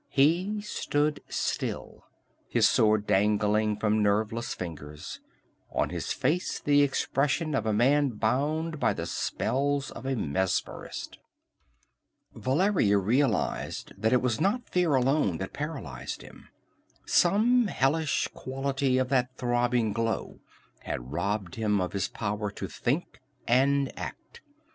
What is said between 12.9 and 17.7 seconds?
realized that it was not fear alone that paralyzed him. Some